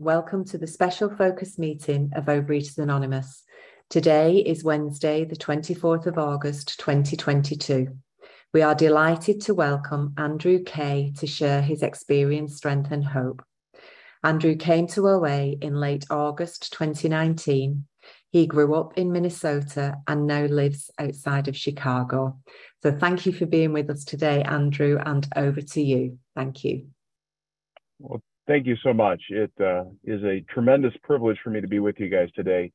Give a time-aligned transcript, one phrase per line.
[0.00, 3.42] Welcome to the special focus meeting of Overeaters Anonymous.
[3.90, 7.88] Today is Wednesday, the 24th of August, 2022.
[8.54, 11.12] We are delighted to welcome Andrew K.
[11.18, 13.44] to share his experience, strength, and hope.
[14.24, 17.84] Andrew came to OA in late August 2019.
[18.30, 22.38] He grew up in Minnesota and now lives outside of Chicago.
[22.82, 26.18] So, thank you for being with us today, Andrew, and over to you.
[26.34, 26.86] Thank you.
[27.98, 29.20] Well, thank you so much.
[29.28, 32.72] It uh, is a tremendous privilege for me to be with you guys today.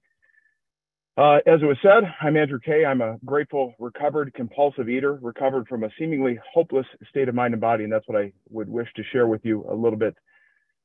[1.18, 2.84] Uh, as it was said, I'm Andrew Kay.
[2.84, 7.62] I'm a grateful, recovered, compulsive eater, recovered from a seemingly hopeless state of mind and
[7.62, 7.86] body.
[7.86, 10.14] And that's what I would wish to share with you a little bit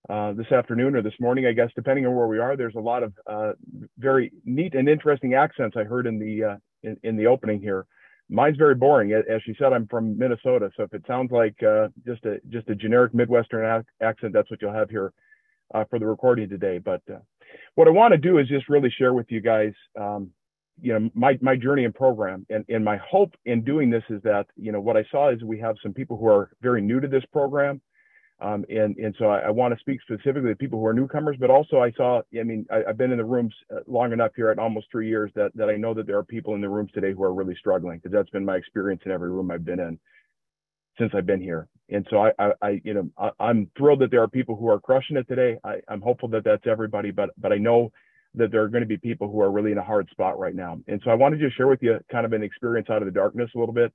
[0.09, 2.57] uh, this afternoon or this morning, I guess, depending on where we are.
[2.57, 3.53] There's a lot of uh,
[3.99, 7.87] very neat and interesting accents I heard in the uh, in, in, the opening here.
[8.31, 9.13] Mine's very boring.
[9.13, 12.69] As she said, I'm from Minnesota, so if it sounds like uh, just a just
[12.69, 15.13] a generic Midwestern ac- accent, that's what you'll have here
[15.75, 16.79] uh, for the recording today.
[16.79, 17.19] But uh,
[17.75, 20.31] what I want to do is just really share with you guys, um,
[20.81, 24.23] you know, my my journey and program, and and my hope in doing this is
[24.23, 27.01] that you know what I saw is we have some people who are very new
[27.01, 27.81] to this program
[28.41, 31.37] um, and and so I, I want to speak specifically to people who are newcomers,
[31.39, 34.33] but also I saw, I mean, I, have been in the rooms uh, long enough
[34.35, 36.69] here at almost three years that that I know that there are people in the
[36.69, 39.65] rooms today who are really struggling because that's been my experience in every room I've
[39.65, 39.99] been in
[40.99, 41.69] since I've been here.
[41.91, 44.69] And so I, I, I you know, I, am thrilled that there are people who
[44.69, 45.59] are crushing it today.
[45.65, 47.93] I, I'm hopeful that that's everybody, but but I know
[48.35, 50.55] that there are going to be people who are really in a hard spot right
[50.55, 50.79] now.
[50.89, 53.13] And so I wanted to share with you kind of an experience out of the
[53.13, 53.93] darkness a little bit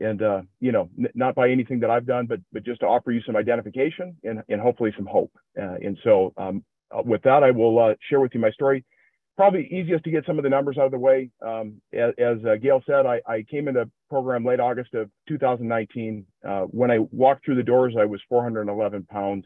[0.00, 2.86] and uh, you know, n- not by anything that I've done, but but just to
[2.86, 5.32] offer you some identification and and hopefully some hope.
[5.58, 8.84] Uh, and so, um, uh, with that, I will uh, share with you my story.
[9.36, 11.30] Probably easiest to get some of the numbers out of the way.
[11.46, 16.24] Um, as, as uh, Gail said, I, I came into program late August of 2019.
[16.46, 19.44] Uh, when I walked through the doors, I was 411 pounds.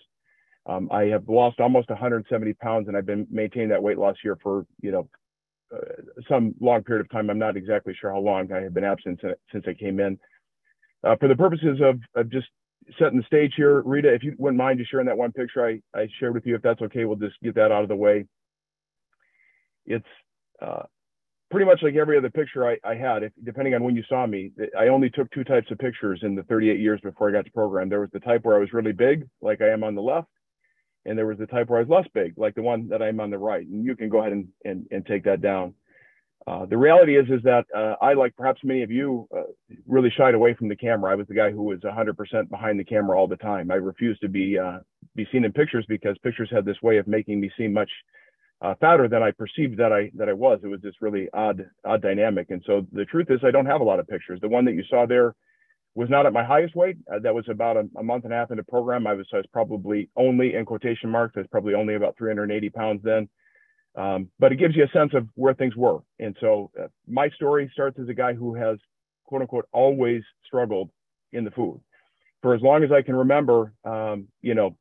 [0.66, 4.38] Um, I have lost almost 170 pounds, and I've been maintaining that weight loss here
[4.40, 5.08] for you know
[6.28, 7.30] some long period of time.
[7.30, 10.18] I'm not exactly sure how long I have been absent since, since I came in.
[11.02, 12.46] Uh, for the purposes of, of just
[12.98, 15.80] setting the stage here, Rita, if you wouldn't mind just sharing that one picture I,
[15.98, 18.27] I shared with you, if that's okay, we'll just get that out of the way.
[19.86, 20.05] It's
[20.60, 20.83] uh,
[21.50, 24.27] pretty much like every other picture I, I had, if, depending on when you saw
[24.27, 24.52] me.
[24.78, 27.52] I only took two types of pictures in the 38 years before I got to
[27.52, 27.89] program.
[27.89, 30.28] There was the type where I was really big, like I am on the left,
[31.06, 33.20] and there was the type where I was less big, like the one that I'm
[33.20, 33.66] on the right.
[33.66, 35.74] And you can go ahead and, and, and take that down.
[36.46, 39.42] Uh, the reality is is that uh, I, like perhaps many of you, uh,
[39.86, 41.12] really shied away from the camera.
[41.12, 43.70] I was the guy who was 100% behind the camera all the time.
[43.70, 44.78] I refused to be uh,
[45.14, 47.90] be seen in pictures because pictures had this way of making me seem much
[48.62, 50.61] uh, fatter than I perceived that I that I was.
[50.62, 52.51] It was this really odd odd dynamic.
[52.51, 54.40] And so the truth is, I don't have a lot of pictures.
[54.40, 55.34] The one that you saw there
[55.95, 56.96] was not at my highest weight.
[57.22, 59.07] that was about a, a, month and a half into program.
[59.07, 61.34] I was, I was probably only in quotation marks.
[61.36, 63.28] I was probably only about 380 pounds then.
[64.00, 65.98] Um, but it gives you a sense of where things were.
[66.18, 68.78] And so uh, my story starts as a guy who has,
[69.27, 70.90] quote unquote, always struggled
[71.33, 71.80] in the food.
[72.40, 74.78] For as long as I can remember, um, you know,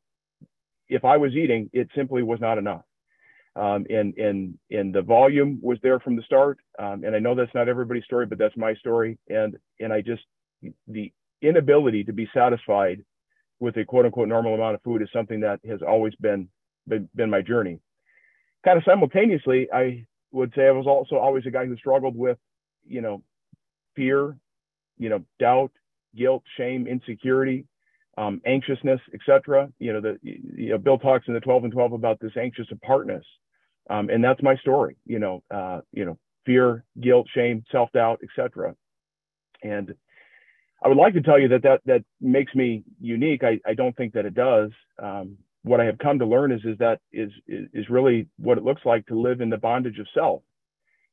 [0.87, 2.83] if I was eating, it simply was not enough.
[3.57, 6.57] Um, and, and, and the volume was there from the start.
[6.81, 9.19] Um, and I know that's not everybody's story, but that's my story.
[9.27, 10.23] And, and I just,
[10.87, 13.03] the inability to be satisfied
[13.59, 16.47] with a quote unquote normal amount of food is something that has always been,
[16.87, 17.81] been, been my journey
[18.63, 22.37] kind of simultaneously, I would say I was also always a guy who struggled with,
[22.87, 23.23] you know,
[23.95, 24.37] fear,
[24.97, 25.71] you know, doubt,
[26.15, 27.65] guilt, shame, insecurity,
[28.17, 29.69] um, anxiousness, etc.
[29.79, 32.67] You know, the you know Bill talks in the 12 and 12 about this anxious
[32.71, 33.23] apartness,
[33.89, 34.97] um, and that's my story.
[35.05, 38.75] You know, uh, you know, fear, guilt, shame, self doubt, etc.
[39.63, 39.93] And
[40.83, 43.43] I would like to tell you that that that makes me unique.
[43.43, 44.71] I, I don't think that it does.
[45.01, 48.63] Um, what I have come to learn is is that is, is really what it
[48.63, 50.41] looks like to live in the bondage of self,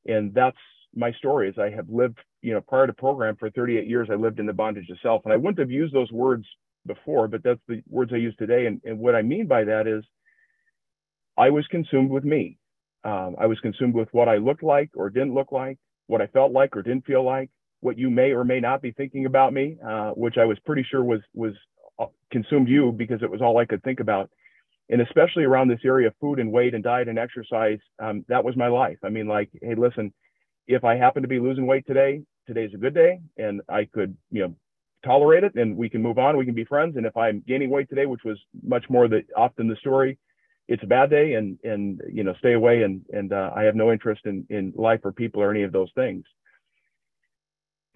[0.07, 0.57] and that's
[0.95, 1.49] my story.
[1.49, 4.47] Is I have lived, you know, prior to program for 38 years, I lived in
[4.47, 6.45] the bondage of self, and I wouldn't have used those words
[6.87, 8.67] before, but that's the words I use today.
[8.67, 10.05] And, and what I mean by that is,
[11.37, 12.59] I was consumed with me.
[13.05, 16.27] Um, I was consumed with what I looked like or didn't look like, what I
[16.29, 17.51] felt like or didn't feel like,
[17.81, 20.85] what you may or may not be thinking about me, uh, which I was pretty
[20.91, 21.53] sure was was
[22.31, 24.31] consumed you because it was all I could think about.
[24.89, 28.45] And especially around this area of food and weight and diet and exercise, um, that
[28.45, 28.99] was my life.
[29.05, 30.13] I mean, like, hey, listen,
[30.69, 34.17] if I happen to be losing weight today, today's a good day, and I could,
[34.31, 34.55] you know,
[35.05, 36.37] tolerate it, and we can move on.
[36.37, 36.97] We can be friends.
[36.97, 40.19] And if I'm gaining weight today, which was much more the often the story,
[40.69, 42.83] it's a bad day, and and you know, stay away.
[42.83, 45.73] And and uh, I have no interest in in life or people or any of
[45.73, 46.25] those things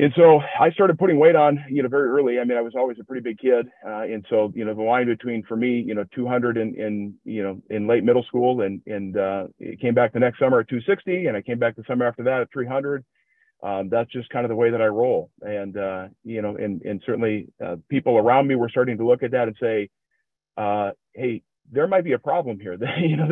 [0.00, 2.38] and so I started putting weight on, you know, very early.
[2.38, 4.81] I mean, I was always a pretty big kid, uh, and so you know, the
[4.81, 8.62] line between for me, you know, 200 in, in you know in late middle school,
[8.62, 11.76] and and uh, it came back the next summer at 260, and I came back
[11.76, 13.05] the summer after that at 300.
[13.62, 16.81] Um, that's just kind of the way that I roll, and uh, you know, and
[16.81, 19.91] and certainly uh, people around me were starting to look at that and say,
[20.56, 22.79] uh, hey, there might be a problem here.
[22.99, 23.29] you know,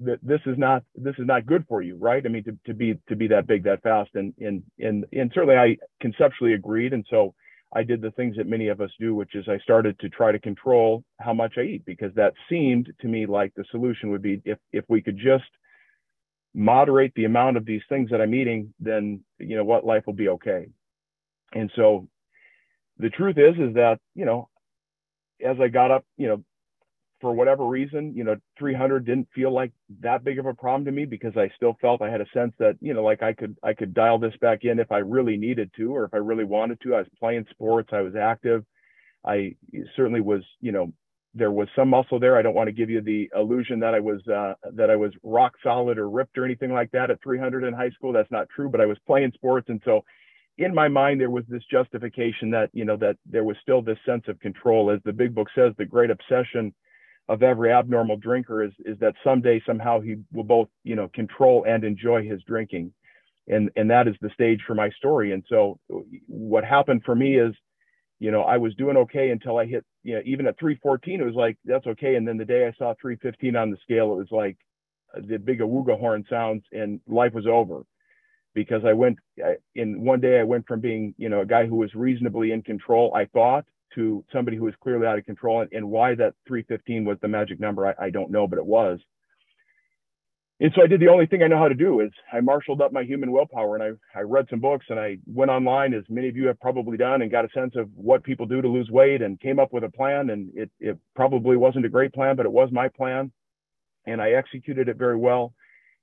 [0.00, 2.24] that this is not this is not good for you, right?
[2.24, 5.30] I mean, to, to be to be that big that fast, and and and and
[5.34, 7.34] certainly I conceptually agreed, and so
[7.74, 10.32] I did the things that many of us do, which is I started to try
[10.32, 14.22] to control how much I eat because that seemed to me like the solution would
[14.22, 15.44] be if if we could just
[16.54, 20.14] moderate the amount of these things that I'm eating, then you know what life will
[20.14, 20.68] be okay.
[21.54, 22.08] And so
[22.98, 24.48] the truth is is that you know
[25.44, 26.44] as I got up, you know,
[27.20, 30.92] for whatever reason, you know, 300 didn't feel like that big of a problem to
[30.92, 33.56] me because I still felt I had a sense that, you know, like I could
[33.62, 36.44] I could dial this back in if I really needed to or if I really
[36.44, 36.94] wanted to.
[36.94, 38.64] I was playing sports, I was active.
[39.24, 39.56] I
[39.96, 40.92] certainly was, you know,
[41.34, 42.36] there was some muscle there.
[42.36, 45.12] I don't want to give you the illusion that I was uh, that I was
[45.22, 48.12] rock solid or ripped or anything like that at 300 in high school.
[48.12, 50.04] That's not true, but I was playing sports and so
[50.58, 53.98] in my mind there was this justification that, you know, that there was still this
[54.04, 56.74] sense of control as the big book says the great obsession
[57.28, 61.64] of every abnormal drinker is is that someday somehow he will both you know control
[61.68, 62.92] and enjoy his drinking.
[63.48, 65.32] And and that is the stage for my story.
[65.32, 65.78] And so
[66.26, 67.54] what happened for me is
[68.18, 71.24] you know i was doing okay until i hit you know even at 314 it
[71.24, 72.16] was like that's okay.
[72.16, 74.56] And then the day i saw 315 on the scale it was like
[75.16, 77.82] uh, the big awooga horn sounds and life was over.
[78.54, 79.18] Because i went
[79.74, 82.62] in one day i went from being you know a guy who was reasonably in
[82.62, 83.64] control i thought
[83.94, 85.60] to somebody who was clearly out of control.
[85.60, 88.66] And, and why that 315 was the magic number, I, I don't know, but it
[88.66, 88.98] was.
[90.60, 92.80] And so I did the only thing I know how to do is I marshaled
[92.80, 96.02] up my human willpower and I, I read some books and I went online, as
[96.08, 98.68] many of you have probably done, and got a sense of what people do to
[98.68, 100.30] lose weight and came up with a plan.
[100.30, 103.30] And it, it probably wasn't a great plan, but it was my plan.
[104.06, 105.54] And I executed it very well.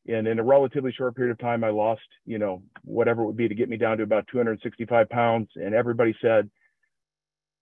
[0.07, 3.37] And in a relatively short period of time, I lost, you know, whatever it would
[3.37, 5.49] be to get me down to about 265 pounds.
[5.55, 6.49] And everybody said,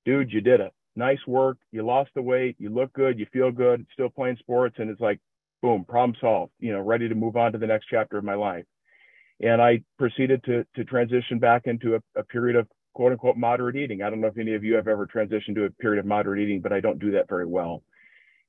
[0.06, 0.72] dude, you did it.
[0.96, 1.58] Nice work.
[1.72, 2.56] You lost the weight.
[2.60, 3.20] You look good.
[3.20, 3.86] You feel good.
[3.94, 4.76] Still playing sports.
[4.78, 5.20] And it's like,
[5.62, 8.36] boom, problem solved, you know, ready to move on to the next chapter of my
[8.36, 8.66] life.
[9.42, 13.76] And I proceeded to, to transition back into a, a period of quote unquote moderate
[13.76, 14.04] eating.
[14.04, 16.42] I don't know if any of you have ever transitioned to a period of moderate
[16.42, 17.82] eating, but I don't do that very well.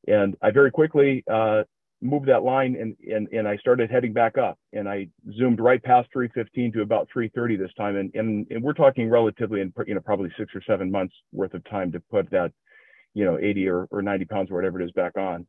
[0.06, 1.62] And I very quickly uh,
[2.05, 5.83] moved that line and, and, and I started heading back up and I zoomed right
[5.83, 7.97] past 315 to about 330 this time.
[7.97, 11.55] And, and, and we're talking relatively in, you know, probably six or seven months worth
[11.55, 12.53] of time to put that,
[13.15, 15.47] you know, 80 or, or 90 pounds or whatever it is back on.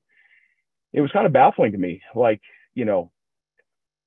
[0.94, 2.42] It was kind of baffling to me, like,
[2.74, 3.12] you know,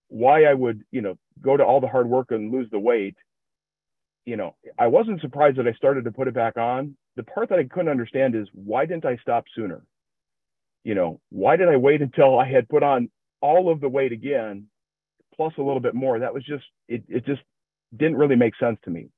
[0.08, 3.16] why I would, you know, go to all the hard work and lose the weight.
[4.24, 6.96] You know, I wasn't surprised that I started to put it back on.
[7.16, 9.82] The part that I couldn't understand is why didn't I stop sooner?
[10.84, 13.10] You know, why did I wait until I had put on
[13.40, 14.66] all of the weight again,
[15.36, 16.18] plus a little bit more?
[16.18, 17.42] That was just, it, it just
[17.96, 19.08] didn't really make sense to me.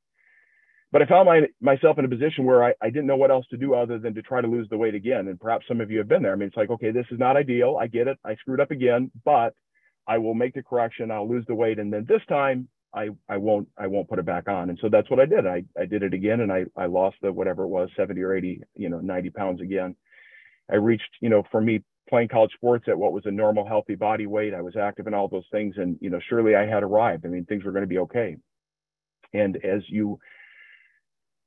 [0.93, 3.47] But I found my, myself in a position where I, I didn't know what else
[3.51, 5.29] to do other than to try to lose the weight again.
[5.29, 6.33] And perhaps some of you have been there.
[6.33, 7.79] I mean, it's like, okay, this is not ideal.
[7.81, 8.19] I get it.
[8.25, 9.55] I screwed up again, but
[10.09, 11.13] I will make the correction.
[11.13, 11.79] I'll lose the weight.
[11.79, 14.69] And then this time I, I won't, I won't put it back on.
[14.69, 15.47] And so that's what I did.
[15.47, 18.35] I, I did it again and I, I lost the, whatever it was, 70 or
[18.35, 19.95] 80, you know, 90 pounds again.
[20.71, 23.95] I reached, you know, for me playing college sports at what was a normal, healthy
[23.95, 24.55] body weight.
[24.55, 27.25] I was active in all those things, and you know, surely I had arrived.
[27.25, 28.37] I mean, things were going to be okay.
[29.33, 30.19] And as you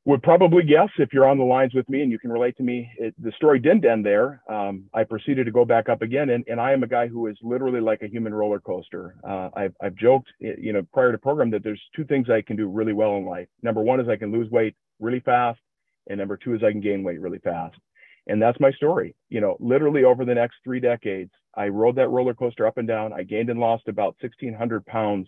[0.05, 2.63] would probably guess, if you're on the lines with me and you can relate to
[2.63, 4.41] me, it, the story didn't end there.
[4.49, 7.27] Um, I proceeded to go back up again, and, and I am a guy who
[7.27, 9.15] is literally like a human roller coaster.
[9.27, 12.57] Uh, I've, I've joked, you know, prior to program that there's two things I can
[12.57, 13.47] do really well in life.
[13.61, 15.59] Number one is I can lose weight really fast,
[16.09, 17.77] and number two is I can gain weight really fast.
[18.27, 19.15] And that's my story.
[19.29, 22.87] You know, literally over the next three decades, I rode that roller coaster up and
[22.87, 23.13] down.
[23.13, 25.27] I gained and lost about 1,600 pounds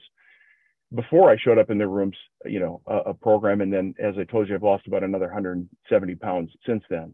[0.93, 3.61] before I showed up in the rooms, you know, a, a, program.
[3.61, 7.13] And then, as I told you, I've lost about another 170 pounds since then.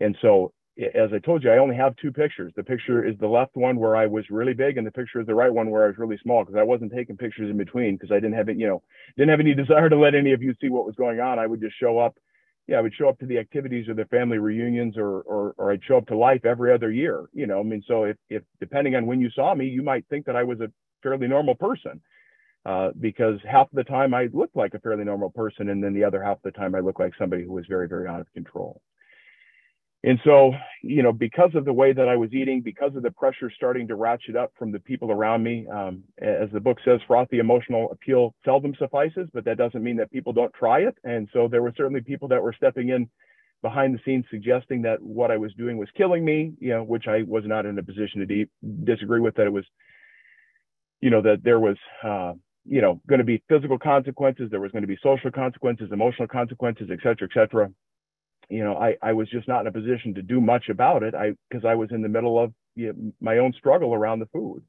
[0.00, 2.52] And so, as I told you, I only have two pictures.
[2.56, 5.26] The picture is the left one where I was really big, and the picture is
[5.26, 7.94] the right one where I was really small because I wasn't taking pictures in between
[7.96, 8.82] because I didn't have it, you know,
[9.16, 11.38] didn't have any desire to let any of you see what was going on.
[11.38, 12.16] I would just show up
[12.66, 15.72] yeah, I would show up to the activities or the family reunions or, or, or
[15.72, 18.42] I'd show up to life every other year, you know, I mean, so if, if
[18.60, 20.70] depending on when you saw me, you might think that I was a
[21.02, 22.00] fairly normal person
[22.66, 25.68] uh, because half the time I looked like a fairly normal person.
[25.68, 27.88] And then the other half of the time I looked like somebody who was very,
[27.88, 28.80] very out of control.
[30.06, 33.10] And so, you know, because of the way that I was eating, because of the
[33.10, 37.00] pressure starting to ratchet up from the people around me, um, as the book says,
[37.06, 40.94] frothy emotional appeal seldom suffices, but that doesn't mean that people don't try it.
[41.04, 43.08] And so there were certainly people that were stepping in
[43.62, 47.06] behind the scenes suggesting that what I was doing was killing me, you know, which
[47.08, 48.50] I was not in a position to de-
[48.84, 49.64] disagree with, that it was,
[51.00, 52.34] you know, that there was, uh,
[52.66, 56.28] you know, going to be physical consequences, there was going to be social consequences, emotional
[56.28, 57.70] consequences, et cetera, et cetera
[58.48, 61.14] you know, I, I was just not in a position to do much about it.
[61.14, 64.26] I because I was in the middle of you know, my own struggle around the
[64.26, 64.62] food.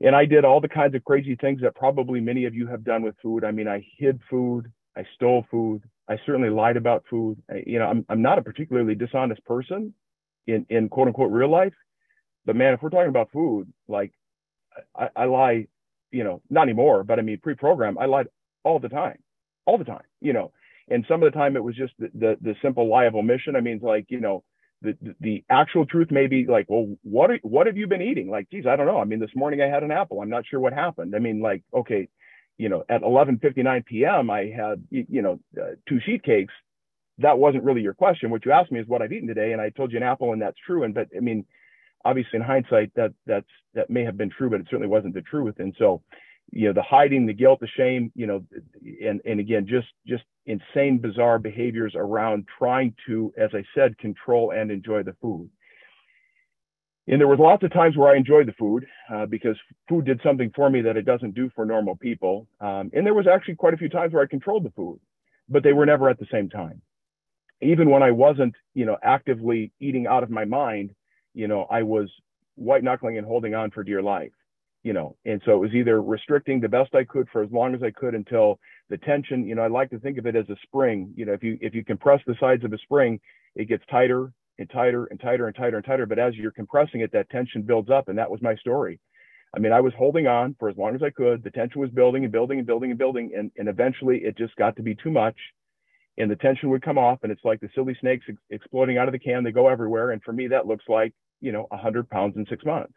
[0.00, 2.84] And I did all the kinds of crazy things that probably many of you have
[2.84, 3.44] done with food.
[3.44, 7.42] I mean, I hid food, I stole food, I certainly lied about food.
[7.50, 9.94] I, you know, I'm I'm not a particularly dishonest person
[10.46, 11.74] in in quote unquote real life,
[12.44, 14.12] but man, if we're talking about food, like
[14.94, 15.68] I, I lie,
[16.10, 18.28] you know, not anymore, but I mean pre-program, I lied
[18.64, 19.18] all the time,
[19.64, 20.52] all the time, you know
[20.88, 23.56] and some of the time it was just the, the, the simple lie of omission.
[23.56, 24.44] I mean, like, you know,
[24.82, 28.30] the, the actual truth may be like, well, what, what have you been eating?
[28.30, 28.98] Like, geez, I don't know.
[29.00, 30.20] I mean, this morning I had an apple.
[30.20, 31.14] I'm not sure what happened.
[31.16, 32.08] I mean, like, okay,
[32.58, 34.30] you know, at 11:59 p.m.
[34.30, 36.54] I had, you know, uh, two sheet cakes.
[37.18, 38.30] That wasn't really your question.
[38.30, 40.32] What you asked me is what I've eaten today, and I told you an apple,
[40.32, 40.84] and that's true.
[40.84, 41.44] And but I mean,
[42.02, 45.20] obviously in hindsight, that that's that may have been true, but it certainly wasn't the
[45.20, 45.56] truth.
[45.58, 46.02] And so,
[46.52, 48.44] you know the hiding the guilt the shame you know
[49.04, 54.52] and and again just just insane bizarre behaviors around trying to as i said control
[54.52, 55.50] and enjoy the food.
[57.08, 59.56] And there was lots of times where i enjoyed the food uh, because
[59.88, 63.14] food did something for me that it doesn't do for normal people um, and there
[63.14, 65.00] was actually quite a few times where i controlled the food
[65.48, 66.82] but they were never at the same time.
[67.62, 70.94] Even when i wasn't you know actively eating out of my mind
[71.34, 72.08] you know i was
[72.54, 74.32] white knuckling and holding on for dear life
[74.86, 77.74] you know, and so it was either restricting the best I could for as long
[77.74, 80.48] as I could until the tension, you know, I like to think of it as
[80.48, 81.12] a spring.
[81.16, 83.18] You know, if you if you compress the sides of a spring,
[83.56, 86.06] it gets tighter and tighter and tighter and tighter and tighter.
[86.06, 89.00] But as you're compressing it, that tension builds up, and that was my story.
[89.56, 91.42] I mean, I was holding on for as long as I could.
[91.42, 94.54] The tension was building and building and building and building, and and eventually it just
[94.54, 95.36] got to be too much,
[96.16, 99.08] and the tension would come off, and it's like the silly snakes ex- exploding out
[99.08, 99.42] of the can.
[99.42, 102.64] They go everywhere, and for me, that looks like you know 100 pounds in six
[102.64, 102.94] months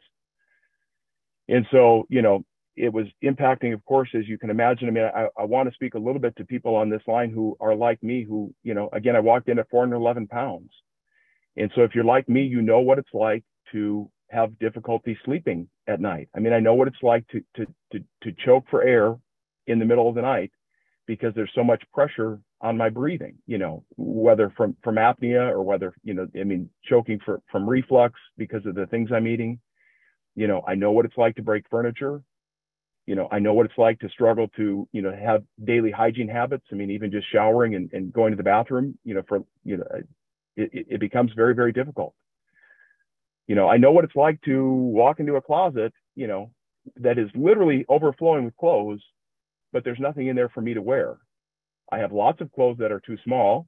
[1.49, 2.45] and so, you know,
[2.77, 4.87] it was impacting, of course, as you can imagine.
[4.87, 7.31] I mean, I, I want to speak a little bit to people on this line
[7.31, 10.69] who are like me, who, you know, again, I walked in at 411 pounds.
[11.57, 15.67] And so if you're like me, you know what it's like to have difficulty sleeping
[15.87, 16.29] at night.
[16.35, 19.15] I mean, I know what it's like to, to, to, to choke for air
[19.67, 20.51] in the middle of the night
[21.07, 25.63] because there's so much pressure on my breathing, you know, whether from, from apnea or
[25.63, 29.59] whether, you know, I mean, choking for, from reflux because of the things I'm eating
[30.35, 32.21] you know i know what it's like to break furniture.
[33.05, 36.27] You know i know what it's like to struggle to you know have daily hygiene
[36.27, 36.65] habits.
[36.71, 39.77] I mean even just showering and, and going to the bathroom you know for you
[39.77, 39.87] know
[40.55, 42.13] it, it becomes very very difficult.
[43.47, 46.51] You know i know what it's like to walk into a closet you know
[46.97, 49.01] that is literally overflowing with clothes
[49.71, 51.17] but there's nothing in there for me to wear.
[51.91, 53.67] I have lots of clothes that are too small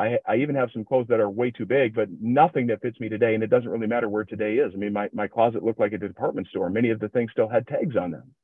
[0.00, 2.98] I, I even have some clothes that are way too big, but nothing that fits
[2.98, 3.34] me today.
[3.34, 4.72] And it doesn't really matter where today is.
[4.74, 6.70] I mean, my, my closet looked like a department store.
[6.70, 8.34] Many of the things still had tags on them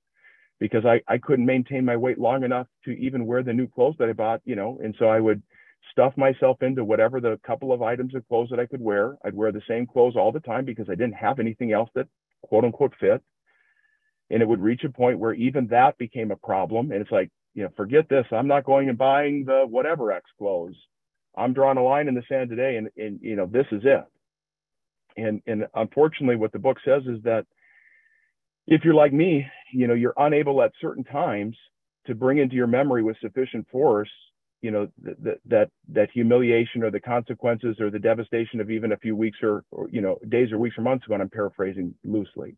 [0.60, 3.96] because I, I couldn't maintain my weight long enough to even wear the new clothes
[3.98, 5.42] that I bought, you know, and so I would
[5.92, 9.16] stuff myself into whatever the couple of items of clothes that I could wear.
[9.24, 12.08] I'd wear the same clothes all the time because I didn't have anything else that
[12.42, 13.22] quote unquote fit.
[14.30, 16.90] And it would reach a point where even that became a problem.
[16.90, 18.26] And it's like, you know, forget this.
[18.30, 20.76] I'm not going and buying the whatever X clothes.
[21.36, 24.04] I'm drawing a line in the sand today, and, and you know this is it.
[25.16, 27.46] And and unfortunately, what the book says is that
[28.66, 31.56] if you're like me, you know you're unable at certain times
[32.06, 34.10] to bring into your memory with sufficient force,
[34.62, 38.96] you know that that that humiliation or the consequences or the devastation of even a
[38.96, 41.14] few weeks or, or you know days or weeks or months ago.
[41.14, 42.56] And I'm paraphrasing loosely.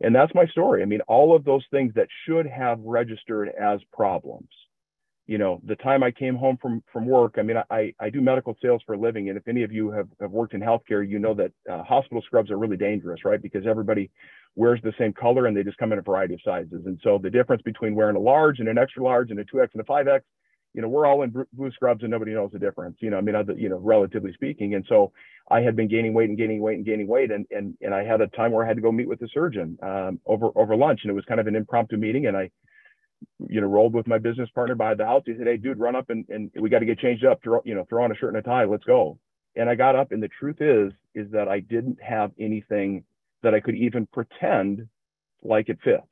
[0.00, 0.82] And that's my story.
[0.82, 4.48] I mean, all of those things that should have registered as problems
[5.28, 8.22] you know, the time I came home from from work, I mean, I I do
[8.22, 11.06] medical sales for a living, and if any of you have, have worked in healthcare,
[11.06, 13.40] you know that uh, hospital scrubs are really dangerous, right?
[13.40, 14.10] Because everybody
[14.56, 16.86] wears the same color and they just come in a variety of sizes.
[16.86, 19.68] And so the difference between wearing a large and an extra large and a 2X
[19.74, 20.20] and a 5X,
[20.72, 23.20] you know, we're all in blue scrubs and nobody knows the difference, you know, I
[23.20, 24.74] mean, you know, relatively speaking.
[24.74, 25.12] And so
[25.50, 27.30] I had been gaining weight and gaining weight and gaining weight.
[27.30, 29.28] And, and, and I had a time where I had to go meet with the
[29.32, 31.00] surgeon um, over, over lunch.
[31.02, 32.26] And it was kind of an impromptu meeting.
[32.26, 32.50] And I,
[33.48, 35.22] you know, rolled with my business partner by the house.
[35.26, 37.60] He said, Hey, dude, run up and, and we got to get changed up, throw,
[37.64, 38.64] you know, throw on a shirt and a tie.
[38.64, 39.18] Let's go.
[39.56, 43.04] And I got up and the truth is, is that I didn't have anything
[43.42, 44.88] that I could even pretend
[45.42, 46.02] like it fit.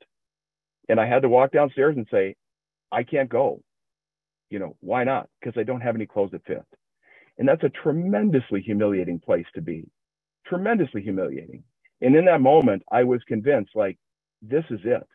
[0.89, 2.35] And I had to walk downstairs and say,
[2.91, 3.61] I can't go.
[4.49, 5.29] You know, why not?
[5.39, 6.65] Because I don't have any clothes that fit.
[7.37, 9.85] And that's a tremendously humiliating place to be,
[10.45, 11.63] tremendously humiliating.
[12.01, 13.97] And in that moment, I was convinced like,
[14.41, 15.07] this is it.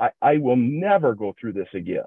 [0.00, 2.04] I, I will never go through this again.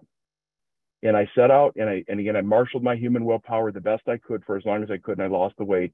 [1.03, 4.07] And I set out and I, and again, I marshaled my human willpower the best
[4.07, 5.19] I could for as long as I could.
[5.19, 5.93] And I lost the weight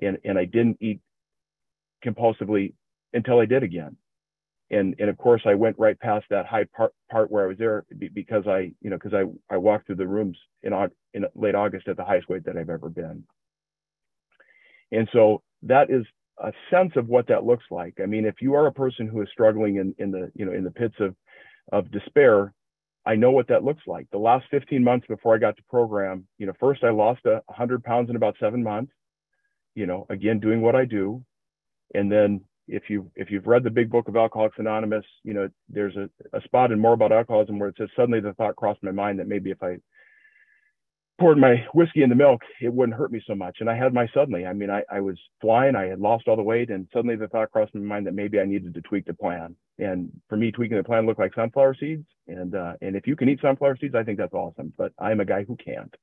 [0.00, 1.00] and, and I didn't eat
[2.04, 2.74] compulsively
[3.12, 3.96] until I did again.
[4.70, 7.58] And, and of course I went right past that high part, part where I was
[7.58, 7.84] there
[8.14, 10.72] because I, you know, cause I, I walked through the rooms in,
[11.14, 13.24] in late August at the highest weight that I've ever been.
[14.92, 16.04] And so that is
[16.38, 17.98] a sense of what that looks like.
[18.02, 20.52] I mean, if you are a person who is struggling in, in the, you know,
[20.52, 21.14] in the pits of,
[21.70, 22.52] of despair,
[23.04, 24.06] I know what that looks like.
[24.10, 27.42] The last 15 months before I got to program, you know, first I lost a
[27.48, 28.92] hundred pounds in about seven months,
[29.74, 31.24] you know, again, doing what I do.
[31.94, 35.48] And then if you, if you've read the big book of Alcoholics Anonymous, you know,
[35.68, 38.82] there's a, a spot in more about alcoholism where it says, suddenly the thought crossed
[38.82, 39.78] my mind that maybe if I
[41.22, 43.58] poured my whiskey in the milk, it wouldn't hurt me so much.
[43.60, 44.44] And I had my suddenly.
[44.44, 47.28] I mean, I, I was flying, I had lost all the weight, and suddenly the
[47.28, 49.54] thought crossed my mind that maybe I needed to tweak the plan.
[49.78, 52.04] And for me, tweaking the plan looked like sunflower seeds.
[52.26, 54.72] And uh, and if you can eat sunflower seeds, I think that's awesome.
[54.76, 55.94] But I'm a guy who can't.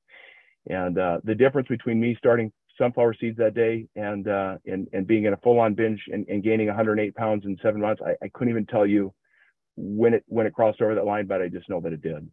[0.70, 5.06] And uh, the difference between me starting sunflower seeds that day and uh, and and
[5.06, 8.30] being in a full-on binge and, and gaining 108 pounds in seven months, I, I
[8.32, 9.12] couldn't even tell you
[9.76, 12.26] when it when it crossed over that line, but I just know that it did.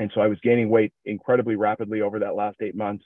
[0.00, 3.04] And so I was gaining weight incredibly rapidly over that last eight months.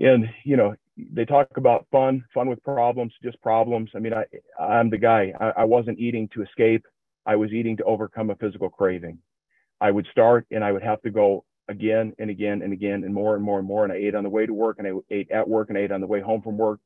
[0.00, 3.88] And, you know, they talk about fun, fun with problems, just problems.
[3.94, 4.24] I mean, I,
[4.60, 5.32] I'm the guy.
[5.40, 6.84] I, I wasn't eating to escape.
[7.24, 9.18] I was eating to overcome a physical craving.
[9.80, 13.14] I would start and I would have to go again and again and again and
[13.14, 13.84] more and more and more.
[13.84, 15.82] And I ate on the way to work and I ate at work and I
[15.82, 16.80] ate on the way home from work.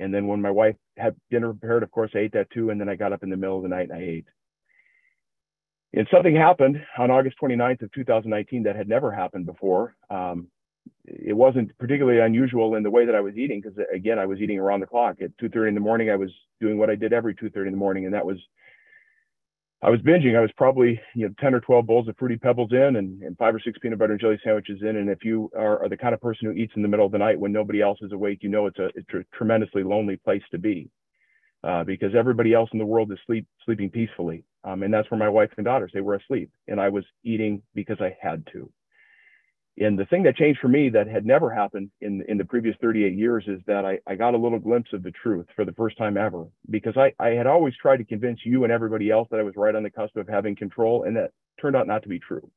[0.00, 2.70] And then when my wife had dinner prepared, of course, I ate that too.
[2.70, 4.26] And then I got up in the middle of the night and I ate
[5.94, 9.96] and something happened on August 29th of 2019 that had never happened before.
[10.10, 10.48] Um,
[11.04, 14.40] it wasn't particularly unusual in the way that I was eating because again, I was
[14.40, 15.16] eating around the clock.
[15.22, 17.78] At 2:30 in the morning, I was doing what I did every 2:30 in the
[17.78, 18.38] morning, and that was
[19.82, 20.36] I was binging.
[20.36, 23.36] I was probably you know 10 or 12 bowls of fruity pebbles in, and, and
[23.38, 24.96] five or six peanut butter and jelly sandwiches in.
[24.96, 27.12] And if you are, are the kind of person who eats in the middle of
[27.12, 30.16] the night when nobody else is awake, you know it's a, it's a tremendously lonely
[30.16, 30.90] place to be
[31.64, 34.44] uh, because everybody else in the world is sleep sleeping peacefully.
[34.64, 36.50] Um, and that's where my wife and daughters, they were asleep.
[36.66, 38.70] And I was eating because I had to.
[39.78, 42.74] And the thing that changed for me that had never happened in, in the previous
[42.80, 45.72] 38 years is that I, I got a little glimpse of the truth for the
[45.72, 46.46] first time ever.
[46.70, 49.54] Because I, I had always tried to convince you and everybody else that I was
[49.56, 52.50] right on the cusp of having control, and that turned out not to be true.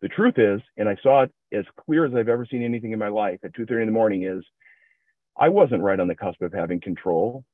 [0.00, 2.98] The truth is, and I saw it as clear as I've ever seen anything in
[2.98, 4.44] my life at 2:30 in the morning, is
[5.38, 7.44] I wasn't right on the cusp of having control.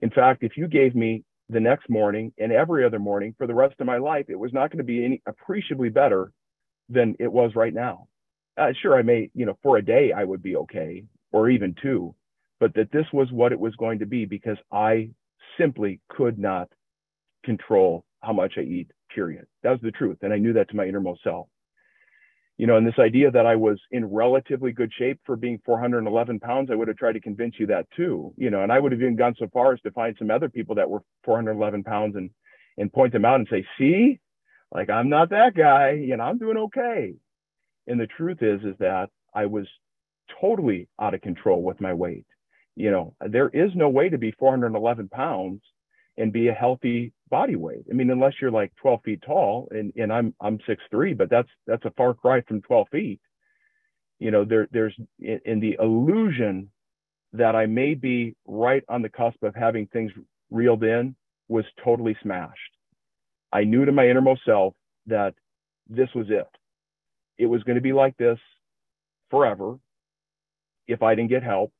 [0.00, 3.54] In fact, if you gave me the next morning and every other morning for the
[3.54, 6.32] rest of my life, it was not going to be any appreciably better
[6.88, 8.08] than it was right now.
[8.56, 11.74] Uh, sure, I may, you know, for a day I would be okay, or even
[11.80, 12.14] two,
[12.60, 15.10] but that this was what it was going to be because I
[15.58, 16.68] simply could not
[17.44, 19.46] control how much I eat, period.
[19.62, 20.18] That was the truth.
[20.22, 21.48] And I knew that to my innermost self
[22.62, 26.38] you know, and this idea that I was in relatively good shape for being 411
[26.38, 28.92] pounds, I would have tried to convince you that too, you know, and I would
[28.92, 32.14] have even gone so far as to find some other people that were 411 pounds
[32.14, 32.30] and
[32.78, 34.20] and point them out and say, see,
[34.70, 37.14] like I'm not that guy, you know, I'm doing okay.
[37.88, 39.66] And the truth is, is that I was
[40.40, 42.26] totally out of control with my weight.
[42.76, 45.62] You know, there is no way to be 411 pounds
[46.16, 47.84] and be a healthy body weight.
[47.90, 51.30] I mean, unless you're like 12 feet tall and, and I'm, I'm six, three, but
[51.30, 53.20] that's, that's a far cry from 12 feet.
[54.18, 56.70] You know, there, there's in, the illusion
[57.32, 60.12] that I may be right on the cusp of having things
[60.50, 61.16] reeled in
[61.48, 62.58] was totally smashed.
[63.52, 64.74] I knew to my innermost self
[65.06, 65.34] that
[65.88, 66.46] this was it.
[67.38, 68.38] It was going to be like this
[69.30, 69.78] forever
[70.86, 71.72] if I didn't get help.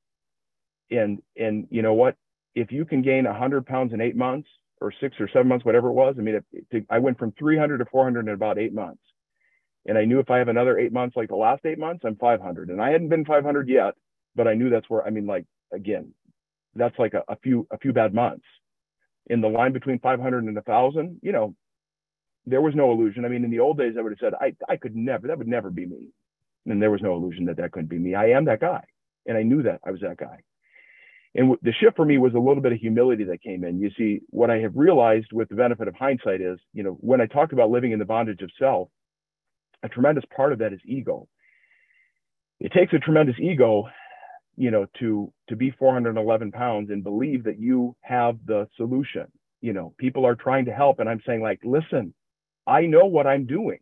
[0.91, 2.17] And, and you know what?
[2.55, 4.49] If you can gain 100 pounds in eight months,
[4.83, 6.17] or six or seven months, whatever it was.
[6.19, 9.01] I mean, it, it, I went from 300 to 400 in about eight months.
[9.87, 12.17] And I knew if I have another eight months, like the last eight months, I'm
[12.17, 12.69] 500.
[12.69, 13.95] And I hadn't been 500 yet,
[14.37, 16.13] but I knew that's where, I mean, like, again,
[16.75, 18.45] that's like a, a few, a few bad months.
[19.27, 21.55] In the line between 500 and 1,000, you know,
[22.45, 23.25] there was no illusion.
[23.25, 25.39] I mean, in the old days, I would have said, I, I could never, that
[25.39, 26.09] would never be me.
[26.67, 28.15] And there was no illusion that that couldn't be me.
[28.15, 28.85] I am that guy.
[29.27, 30.43] And I knew that I was that guy
[31.35, 33.81] and the shift for me was a little bit of humility that came in.
[33.81, 37.21] You see, what I have realized with the benefit of hindsight is, you know, when
[37.23, 38.89] I talked about living in the bondage of self,
[39.83, 41.27] a tremendous part of that is ego.
[42.61, 43.89] It takes a tremendous ego,
[44.57, 49.27] you know, to to be 411 pounds and believe that you have the solution.
[49.63, 52.13] You know, people are trying to help, and I'm saying like, listen,
[52.67, 53.79] I know what I'm doing.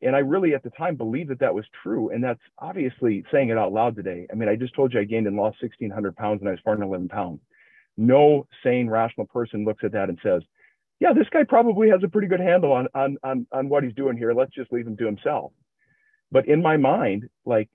[0.00, 2.10] And I really at the time believed that that was true.
[2.10, 4.26] And that's obviously saying it out loud today.
[4.30, 6.60] I mean, I just told you I gained and lost 1,600 pounds and I was
[6.64, 7.40] 411 pounds.
[7.96, 10.42] No sane, rational person looks at that and says,
[11.00, 13.94] yeah, this guy probably has a pretty good handle on, on, on, on what he's
[13.94, 14.32] doing here.
[14.32, 15.52] Let's just leave him to himself.
[16.30, 17.68] But in my mind, like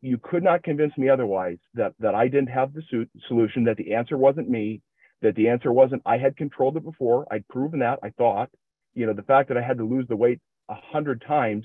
[0.00, 2.82] you could not convince me otherwise that, that I didn't have the
[3.28, 4.80] solution, that the answer wasn't me,
[5.22, 7.26] that the answer wasn't, I had controlled it before.
[7.30, 8.50] I'd proven that, I thought.
[8.94, 11.64] You know, the fact that I had to lose the weight a hundred times,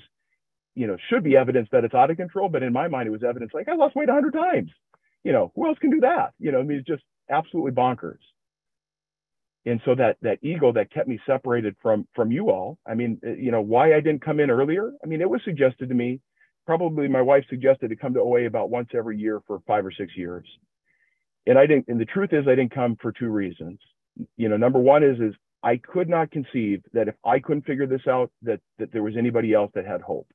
[0.74, 2.48] you know, should be evidence that it's out of control.
[2.48, 4.70] But in my mind, it was evidence like I lost weight a hundred times.
[5.24, 6.32] You know, who else can do that?
[6.38, 8.18] You know, I mean, it's just absolutely bonkers.
[9.64, 12.78] And so that that ego that kept me separated from from you all.
[12.86, 14.90] I mean, uh, you know, why I didn't come in earlier.
[15.02, 16.20] I mean, it was suggested to me.
[16.66, 19.92] Probably my wife suggested to come to OA about once every year for five or
[19.92, 20.46] six years.
[21.46, 21.86] And I didn't.
[21.88, 23.78] And the truth is, I didn't come for two reasons.
[24.36, 27.86] You know, number one is is I could not conceive that if I couldn't figure
[27.86, 30.26] this out, that, that there was anybody else that had hope.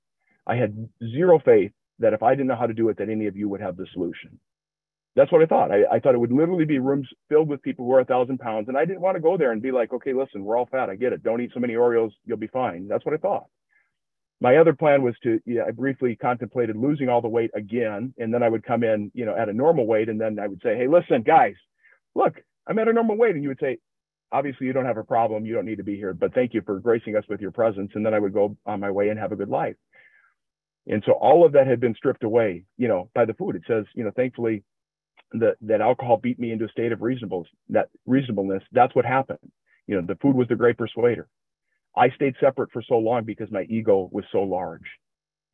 [0.45, 3.27] I had zero faith that if I didn't know how to do it, that any
[3.27, 4.39] of you would have the solution.
[5.15, 5.71] That's what I thought.
[5.71, 8.37] I, I thought it would literally be rooms filled with people who are a thousand
[8.37, 8.67] pounds.
[8.67, 10.89] And I didn't want to go there and be like, okay, listen, we're all fat.
[10.91, 11.23] I get it.
[11.23, 12.11] Don't eat so many Oreos.
[12.25, 12.87] You'll be fine.
[12.87, 13.47] That's what I thought.
[14.39, 18.13] My other plan was to, yeah, I briefly contemplated losing all the weight again.
[18.19, 20.07] And then I would come in, you know, at a normal weight.
[20.07, 21.55] And then I would say, hey, listen, guys,
[22.13, 22.35] look,
[22.67, 23.33] I'm at a normal weight.
[23.33, 23.79] And you would say,
[24.31, 25.45] obviously you don't have a problem.
[25.45, 27.91] You don't need to be here, but thank you for gracing us with your presence.
[27.95, 29.75] And then I would go on my way and have a good life.
[30.87, 33.55] And so all of that had been stripped away, you know, by the food.
[33.55, 34.63] It says, you know, thankfully
[35.33, 37.49] that that alcohol beat me into a state of reasonableness.
[37.69, 39.39] That reasonableness, that's what happened.
[39.85, 41.27] You know, the food was the great persuader.
[41.95, 44.85] I stayed separate for so long because my ego was so large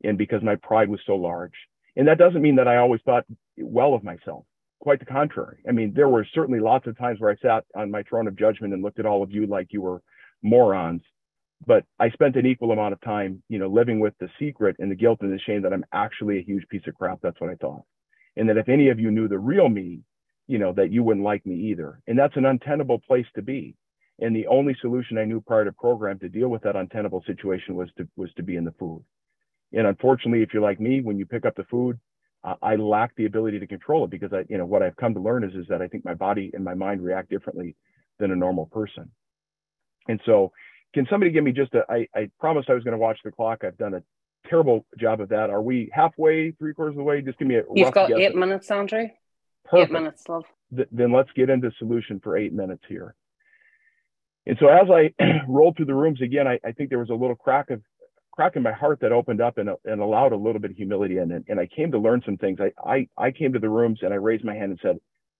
[0.04, 1.54] and because my pride was so large.
[1.96, 3.24] And that doesn't mean that I always thought
[3.56, 4.44] well of myself
[4.80, 5.58] quite the contrary.
[5.68, 8.36] I mean, there were certainly lots of times where I sat on my throne of
[8.36, 10.02] judgment and looked at all of you like you were
[10.42, 11.02] morons.
[11.66, 14.90] But I spent an equal amount of time, you know, living with the secret and
[14.90, 17.20] the guilt and the shame that I'm actually a huge piece of crap.
[17.22, 17.84] That's what I thought.
[18.36, 20.00] And that if any of you knew the real me,
[20.46, 22.00] you know, that you wouldn't like me either.
[22.06, 23.76] And that's an untenable place to be.
[24.20, 27.74] And the only solution I knew prior to program to deal with that untenable situation
[27.74, 29.02] was to was to be in the food.
[29.72, 31.98] And unfortunately, if you're like me, when you pick up the food,
[32.62, 35.20] I lack the ability to control it because I, you know, what I've come to
[35.20, 37.74] learn is, is that I think my body and my mind react differently
[38.18, 39.10] than a normal person.
[40.08, 40.52] And so,
[40.92, 41.84] can somebody give me just a?
[41.88, 43.64] I, I promised I was going to watch the clock.
[43.64, 44.02] I've done a
[44.48, 45.48] terrible job of that.
[45.48, 47.22] Are we halfway, three quarters of the way?
[47.22, 47.62] Just give me a.
[47.74, 48.18] You've got guess.
[48.18, 49.08] eight minutes, Andrew.
[49.64, 49.90] Perfect.
[49.90, 50.44] Eight minutes, love.
[50.76, 53.14] Th- then let's get into solution for eight minutes here.
[54.46, 55.14] And so as I
[55.48, 57.80] rolled through the rooms again, I, I, think there was a little crack of
[58.34, 60.76] crack in my heart that opened up and, uh, and allowed a little bit of
[60.76, 61.44] humility in it.
[61.48, 62.58] And I came to learn some things.
[62.60, 64.98] I, I, I came to the rooms and I raised my hand and said,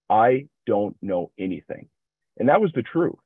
[0.08, 1.88] I don't know anything.
[2.38, 3.16] And that was the truth.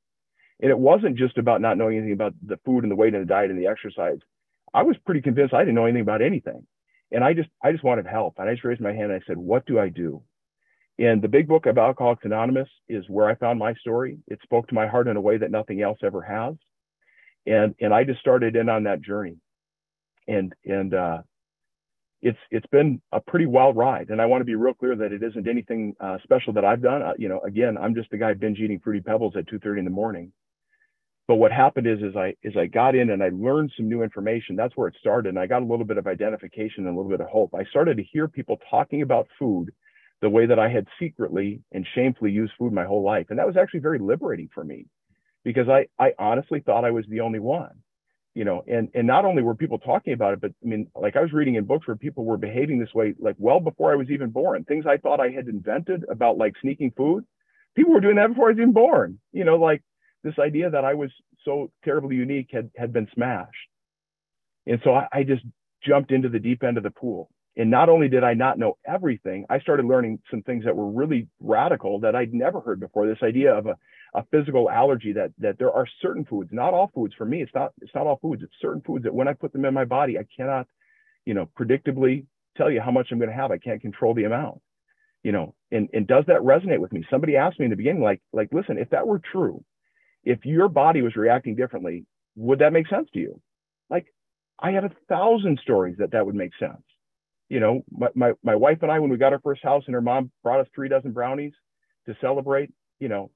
[0.61, 3.23] And it wasn't just about not knowing anything about the food and the weight and
[3.23, 4.19] the diet and the exercise.
[4.73, 6.67] I was pretty convinced I didn't know anything about anything.
[7.13, 8.35] And I just, I just wanted help.
[8.39, 10.23] And I just raised my hand and I said, what do I do?
[10.99, 14.19] And the big book of Alcoholics Anonymous is where I found my story.
[14.27, 16.55] It spoke to my heart in a way that nothing else ever has.
[17.47, 19.37] And, and I just started in on that journey
[20.29, 21.19] and and uh,
[22.23, 24.11] it's it's been a pretty wild ride.
[24.11, 26.83] And I want to be real clear that it isn't anything uh, special that I've
[26.83, 27.03] done.
[27.03, 29.85] Uh, you know, again, I'm just a guy binge eating fruity pebbles at 2:30 in
[29.85, 30.33] the morning.
[31.27, 34.03] But what happened is, is I is I got in and I learned some new
[34.03, 34.57] information.
[34.57, 37.11] That's where it started, and I got a little bit of identification and a little
[37.11, 37.55] bit of hope.
[37.55, 39.71] I started to hear people talking about food
[40.21, 43.47] the way that I had secretly and shamefully used food my whole life, and that
[43.47, 44.87] was actually very liberating for me,
[45.45, 47.83] because I I honestly thought I was the only one
[48.39, 51.17] you know and and not only were people talking about it but i mean like
[51.17, 53.97] i was reading in books where people were behaving this way like well before i
[53.97, 57.25] was even born things i thought i had invented about like sneaking food.
[57.75, 59.83] People were doing that before i was even born you know like
[60.23, 61.11] this idea that i was
[61.45, 63.69] so terribly unique had had been smashed.
[64.67, 65.43] And so I, I just
[65.85, 68.79] jumped into the deep end of the pool and not only did I not know
[68.87, 73.09] everything, I started learning some things that were really radical that I'd never heard before.
[73.09, 73.77] This idea of a,
[74.15, 77.15] a physical allergy that that there are certain foods, not all foods.
[77.19, 78.45] For me, it's not it's not all foods.
[78.45, 80.69] It's certain foods that when I put them in my body, I cannot,
[81.27, 83.51] you know, predictably tell you how much I'm going to have.
[83.51, 84.61] I can't control the amount.
[85.25, 87.05] You know, and and does that resonate with me?
[87.11, 89.65] Somebody asked me in the beginning, like like, listen, if that were true,
[90.23, 93.41] if your body was reacting differently, would that make sense to you?
[93.91, 94.07] Like,
[94.61, 96.83] I have a thousand stories that that would make sense
[97.49, 99.95] you know, my, my, my wife and I, when we got our first house and
[99.95, 101.53] her mom brought us three dozen brownies
[102.07, 103.31] to celebrate, you know,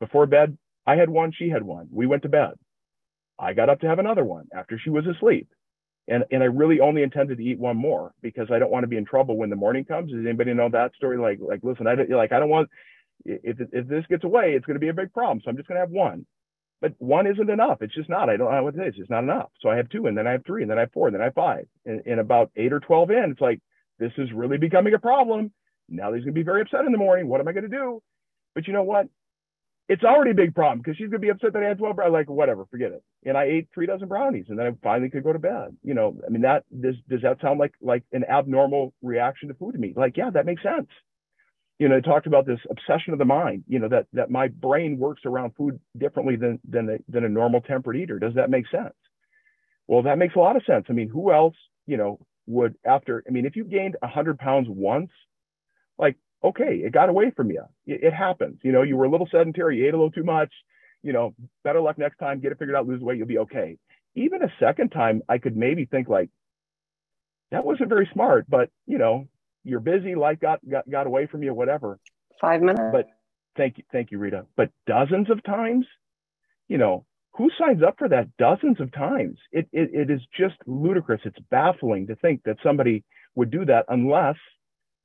[0.00, 1.88] before bed, I had one, she had one.
[1.90, 2.54] We went to bed.
[3.38, 5.48] I got up to have another one after she was asleep.
[6.08, 8.88] And, and I really only intended to eat one more because I don't want to
[8.88, 10.10] be in trouble when the morning comes.
[10.10, 11.16] Does anybody know that story?
[11.16, 12.68] Like, like, listen, I don't like, I don't want,
[13.24, 15.40] if, if this gets away, it's going to be a big problem.
[15.42, 16.26] So I'm just going to have one.
[16.82, 17.80] But one isn't enough.
[17.80, 18.28] It's just not.
[18.28, 18.94] I don't know what it is.
[18.98, 19.50] It's not enough.
[19.60, 21.14] So I have two, and then I have three, and then I have four, and
[21.14, 21.68] then I have five.
[21.86, 23.60] And, and about eight or 12 in, it's like,
[24.00, 25.52] this is really becoming a problem.
[25.88, 27.28] Now he's going to be very upset in the morning.
[27.28, 28.02] What am I going to do?
[28.56, 29.06] But you know what?
[29.88, 31.94] It's already a big problem because she's going to be upset that I had 12
[31.94, 32.12] brownies.
[32.12, 33.04] Like, whatever, forget it.
[33.24, 35.76] And I ate three dozen brownies and then I finally could go to bed.
[35.84, 39.54] You know, I mean, that does, does that sound like, like an abnormal reaction to
[39.54, 39.92] food to me?
[39.94, 40.88] Like, yeah, that makes sense.
[41.82, 44.98] You know, talked about this obsession of the mind, you know, that, that my brain
[44.98, 48.20] works around food differently than, than, a, than a normal temperate eater.
[48.20, 48.94] Does that make sense?
[49.88, 50.86] Well, that makes a lot of sense.
[50.88, 51.56] I mean, who else,
[51.88, 55.10] you know, would after, I mean, if you gained a 100 pounds once,
[55.98, 56.14] like
[56.44, 57.64] okay, it got away from you.
[57.84, 58.58] It, it, happens.
[58.62, 60.52] You know, you were a little sedentary, you ate a little too much.
[61.02, 62.40] You know, better luck next time.
[62.40, 63.76] Get it figured out, lose weight, you'll be okay.
[64.14, 66.30] Even a second time, I could maybe think like,
[67.50, 69.26] that wasn't very smart, but you know,
[69.64, 71.98] you're busy, life got got, got away from you, whatever.
[72.40, 72.82] Five minutes.
[72.92, 73.06] But
[73.56, 74.46] thank you, thank you, Rita.
[74.56, 75.86] But dozens of times,
[76.68, 79.38] you know, who signs up for that dozens of times?
[79.52, 81.20] It, it, it is just ludicrous.
[81.24, 84.36] It's baffling to think that somebody would do that unless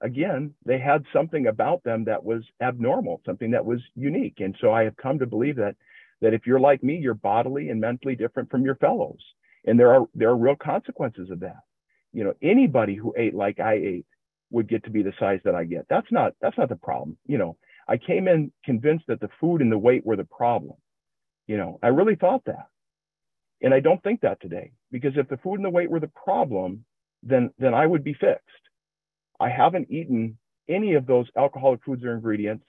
[0.01, 4.35] again, they had something about them that was abnormal, something that was unique.
[4.39, 5.75] And so I have come to believe that
[6.19, 9.19] that if you're like me, you're bodily and mentally different from your fellows.
[9.65, 11.59] And there are there are real consequences of that.
[12.13, 14.05] You know, anybody who ate like I ate
[14.51, 15.85] would get to be the size that I get.
[15.89, 17.17] That's not that's not the problem.
[17.27, 17.57] You know,
[17.87, 20.75] I came in convinced that the food and the weight were the problem.
[21.47, 22.67] You know, I really thought that.
[23.61, 26.11] And I don't think that today because if the food and the weight were the
[26.25, 26.85] problem,
[27.23, 28.57] then then I would be fixed
[29.39, 30.37] I haven't eaten
[30.69, 32.65] any of those alcoholic foods or ingredients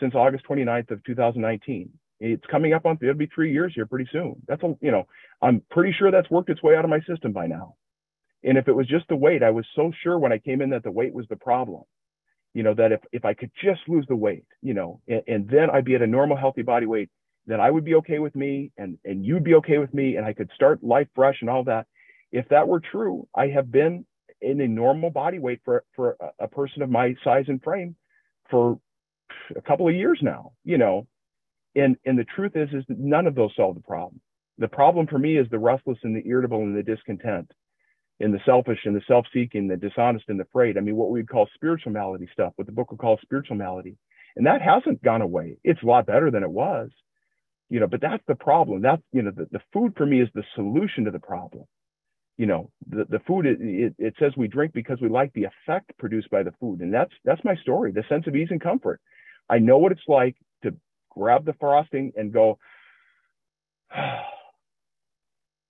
[0.00, 1.90] since August 29th of 2019.
[2.20, 4.36] It's coming up on, it'll be three years here pretty soon.
[4.46, 5.06] That's a, you know,
[5.42, 7.74] I'm pretty sure that's worked its way out of my system by now.
[8.44, 10.70] And if it was just the weight, I was so sure when I came in
[10.70, 11.82] that the weight was the problem,
[12.52, 15.48] you know, that if, if I could just lose the weight, you know, and, and
[15.48, 17.10] then I'd be at a normal, healthy body weight,
[17.46, 20.26] then I would be okay with me and, and you'd be okay with me and
[20.26, 21.86] I could start life fresh and all that.
[22.32, 24.06] If that were true, I have been
[24.40, 27.96] in a normal body weight for for a person of my size and frame
[28.50, 28.78] for
[29.56, 31.06] a couple of years now you know.
[31.76, 34.20] And and the truth is is that none of those solve the problem.
[34.58, 37.50] The problem for me is the restless and the irritable and the discontent
[38.20, 40.76] and the selfish and the self-seeking the dishonest and the afraid.
[40.76, 43.96] I mean what we'd call spiritual malady stuff what the book would call spiritual malady.
[44.36, 45.58] And that hasn't gone away.
[45.62, 46.90] It's a lot better than it was.
[47.70, 48.82] You know but that's the problem.
[48.82, 51.64] That's you know the, the food for me is the solution to the problem.
[52.36, 55.44] You know the, the food it, it, it, says we drink because we like the
[55.44, 56.80] effect produced by the food.
[56.80, 59.00] And that's that's my story the sense of ease and comfort.
[59.48, 60.74] I know what it's like to
[61.10, 62.58] grab the frosting and go
[63.94, 64.24] ah,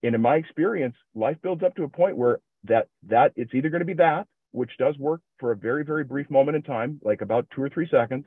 [0.04, 3.70] and in my experience life builds up to a point where that that it's either
[3.70, 7.00] going to be that which does work for a very very brief moment in time
[7.02, 8.26] like about two or three seconds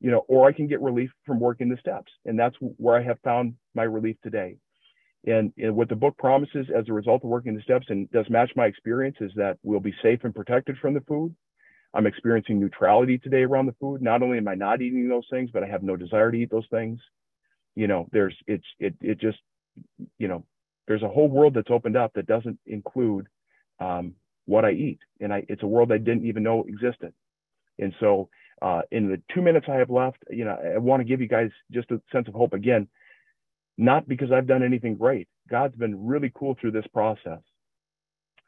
[0.00, 3.02] you know or i can get relief from working the steps and that's where i
[3.02, 4.56] have found my relief today
[5.26, 8.28] and, and, what the book promises as a result of working the steps and does
[8.28, 11.34] match my experience is that we'll be safe and protected from the food.
[11.94, 14.02] I'm experiencing neutrality today around the food.
[14.02, 16.50] Not only am I not eating those things, but I have no desire to eat
[16.50, 17.00] those things.
[17.74, 19.38] You know, there's it's it it just
[20.18, 20.44] you know
[20.88, 23.26] there's a whole world that's opened up that doesn't include
[23.80, 24.14] um,
[24.46, 27.12] what I eat, and I it's a world I didn't even know existed.
[27.78, 28.28] And so,
[28.62, 31.28] uh, in the two minutes I have left, you know, I want to give you
[31.28, 32.88] guys just a sense of hope again
[33.76, 35.28] not because I've done anything great.
[35.50, 37.40] God's been really cool through this process.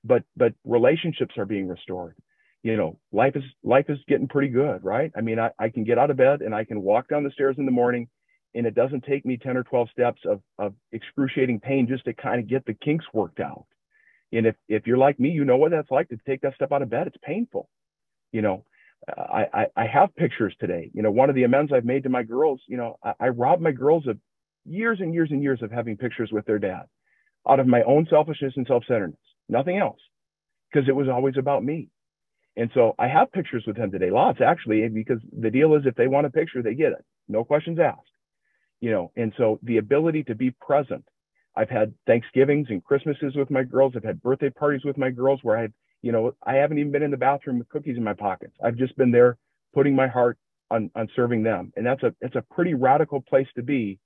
[0.05, 2.17] But but relationships are being restored.
[2.63, 5.11] You know, life is life is getting pretty good, right?
[5.17, 7.31] I mean, I, I can get out of bed and I can walk down the
[7.33, 8.09] stairs in the morning
[8.57, 12.15] and it doesn't take me 10 or 12 steps of, of excruciating pain just to
[12.15, 13.67] kind of get the kinks worked out.
[14.33, 16.73] And if, if you're like me, you know what that's like to take that step
[16.73, 17.07] out of bed.
[17.07, 17.69] It's painful.
[18.33, 18.65] You know,
[19.09, 20.91] I, I, I have pictures today.
[20.95, 23.29] You know, one of the amends I've made to my girls, you know, I, I
[23.29, 24.19] robbed my girls of
[24.65, 26.87] years and years and years of having pictures with their dad
[27.49, 30.01] out of my own selfishness and self-centeredness, nothing else,
[30.73, 31.89] because it was always about me.
[32.57, 35.95] And so I have pictures with him today, lots actually, because the deal is if
[35.95, 38.01] they want a picture, they get it, no questions asked.
[38.81, 41.05] You know, and so the ability to be present.
[41.57, 43.95] I've had Thanksgivings and Christmases with my girls.
[43.97, 47.03] I've had birthday parties with my girls where I've, you know, I haven't even been
[47.03, 48.53] in the bathroom with cookies in my pockets.
[48.63, 49.39] I've just been there
[49.73, 50.37] putting my heart
[50.71, 51.73] on, on serving them.
[51.77, 53.99] And that's a, it's a pretty radical place to be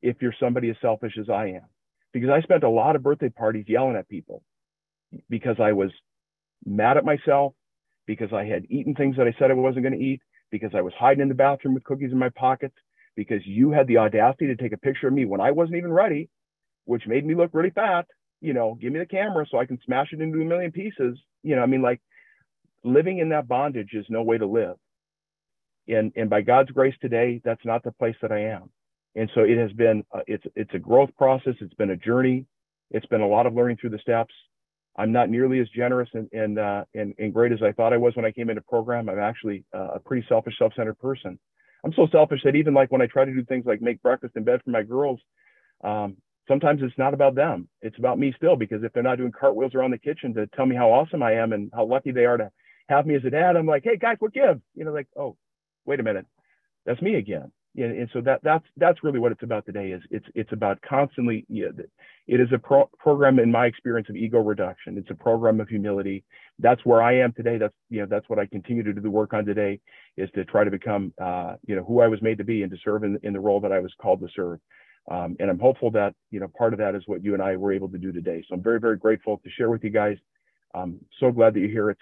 [0.00, 1.66] if you're somebody as selfish as I am.
[2.12, 4.42] Because I spent a lot of birthday parties yelling at people
[5.28, 5.90] because I was
[6.64, 7.52] mad at myself,
[8.06, 10.80] because I had eaten things that I said I wasn't going to eat, because I
[10.80, 12.74] was hiding in the bathroom with cookies in my pockets,
[13.16, 15.92] because you had the audacity to take a picture of me when I wasn't even
[15.92, 16.28] ready,
[16.84, 18.06] which made me look really fat.
[18.40, 21.18] You know, give me the camera so I can smash it into a million pieces.
[21.42, 22.00] You know, I mean, like
[22.84, 24.76] living in that bondage is no way to live.
[25.88, 28.70] And, and by God's grace today, that's not the place that I am
[29.14, 31.54] And so it has been, it's, it's a growth process.
[31.60, 32.46] It's been a journey.
[32.90, 34.34] It's been a lot of learning through the steps.
[34.96, 37.96] I'm not nearly as generous and, and, uh, and, and great as I thought I
[37.96, 39.08] was when I came into program.
[39.08, 41.38] I'm actually uh, a pretty selfish, self-centered person.
[41.84, 44.36] I'm so selfish that even like when I try to do things like make breakfast
[44.36, 45.20] in bed for my girls,
[45.82, 46.16] um,
[46.48, 47.68] sometimes it's not about them.
[47.82, 50.66] It's about me still, because if they're not doing cartwheels around the kitchen to tell
[50.66, 52.50] me how awesome I am and how lucky they are to
[52.88, 54.60] have me as a dad, I'm like, hey guys, what give?
[54.74, 55.36] You know, like, oh,
[55.84, 56.26] wait a minute,
[56.86, 57.52] that's me again.
[57.74, 59.90] Yeah, and so that that's that's really what it's about today.
[59.90, 61.44] Is it's it's about constantly.
[61.48, 61.68] Yeah,
[62.28, 64.96] it is a pro- program in my experience of ego reduction.
[64.96, 66.22] It's a program of humility.
[66.60, 67.58] That's where I am today.
[67.58, 69.80] That's you know that's what I continue to do the work on today.
[70.16, 72.70] Is to try to become uh, you know who I was made to be and
[72.70, 74.60] to serve in, in the role that I was called to serve.
[75.10, 77.56] Um, and I'm hopeful that you know part of that is what you and I
[77.56, 78.44] were able to do today.
[78.48, 80.16] So I'm very very grateful to share with you guys.
[80.76, 81.90] I'm so glad that you're here.
[81.90, 82.00] It's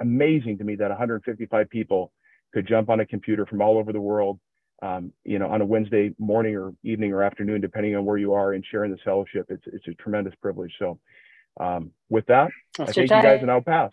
[0.00, 2.12] amazing to me that 155 people
[2.52, 4.38] could jump on a computer from all over the world
[4.84, 8.34] um, you know, on a Wednesday morning or evening or afternoon, depending on where you
[8.34, 9.46] are, and sharing this fellowship.
[9.48, 10.72] It's it's a tremendous privilege.
[10.78, 10.98] So,
[11.58, 13.92] um, with that, That's I thank you guys, and I'll pass.